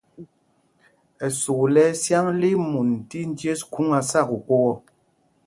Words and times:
Ɛsûk 1.25 1.63
lɛ 1.73 1.83
ɛsyǎŋ 1.91 2.25
li 2.39 2.49
í 2.55 2.61
mun 2.71 2.89
tí 3.09 3.19
njes 3.31 3.61
khûŋ 3.71 3.87
á 3.97 3.99
sá 4.09 4.19
kokō 4.29 4.55
ɔ. 4.71 4.73